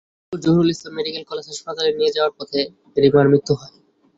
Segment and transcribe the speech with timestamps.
[0.03, 2.59] Bajitpur Zahurul Islam medical college হাসপাতালে নিয়ে যাওয়ার পথে
[2.97, 3.73] রিমার মৃত্যু হয়।